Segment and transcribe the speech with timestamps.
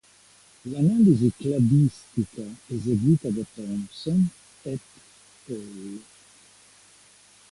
[0.69, 2.41] L'analisi cladistica
[2.77, 4.25] eseguita da Thompson
[4.73, 4.81] "et
[5.51, 6.01] al.